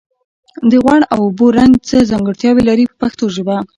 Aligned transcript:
د 0.69 0.71
غوړ 0.83 1.01
او 1.13 1.19
اوبو 1.27 1.45
رنګ 1.59 1.73
څه 1.89 1.97
ځانګړتیاوې 2.11 2.63
لري 2.69 2.83
په 2.89 2.95
پښتو 3.01 3.25
ژبه. 3.35 3.55